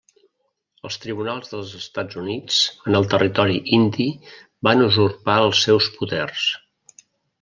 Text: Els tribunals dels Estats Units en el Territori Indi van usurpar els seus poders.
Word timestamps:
Els 0.87 0.95
tribunals 1.01 1.51
dels 1.51 1.73
Estats 1.79 2.17
Units 2.21 2.57
en 2.91 2.99
el 3.01 3.05
Territori 3.11 3.59
Indi 3.79 4.07
van 4.69 4.83
usurpar 4.87 5.37
els 5.47 5.61
seus 5.69 5.91
poders. 6.01 6.49